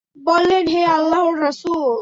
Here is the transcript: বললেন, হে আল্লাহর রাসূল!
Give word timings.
বললেন, 0.21 0.63
হে 0.67 0.81
আল্লাহর 0.95 1.35
রাসূল! 1.41 1.89